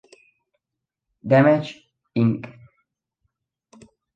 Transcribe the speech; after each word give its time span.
Damage, 1.31 1.71
Inc. 2.15 2.41